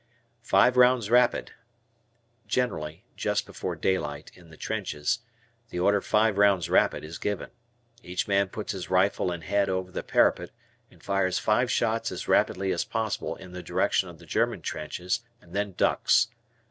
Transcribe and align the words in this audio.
"Five 0.41 0.77
rounds 0.77 1.11
rapid." 1.11 1.51
Generally, 2.47 3.05
just 3.15 3.45
before 3.45 3.75
daylight 3.75 4.31
in 4.33 4.49
the 4.49 4.57
trenches, 4.57 5.19
the 5.69 5.77
order 5.79 6.01
"Five 6.01 6.39
rounds 6.39 6.71
rapid" 6.71 7.03
is 7.03 7.19
given. 7.19 7.51
Each 8.01 8.27
man 8.27 8.49
puts 8.49 8.71
his 8.71 8.89
rifle 8.89 9.29
and 9.29 9.43
head 9.43 9.69
over 9.69 9.91
the 9.91 10.01
parapet 10.01 10.49
and 10.89 11.03
fires 11.03 11.37
five 11.37 11.69
shots 11.69 12.11
as 12.11 12.27
rapidly 12.27 12.71
as 12.71 12.83
possible 12.83 13.35
in 13.35 13.51
the 13.51 13.61
direction 13.61 14.09
of 14.09 14.17
the 14.17 14.25
German 14.25 14.63
trenches 14.63 15.19
and 15.39 15.53
then 15.53 15.73
ducks. 15.73 16.29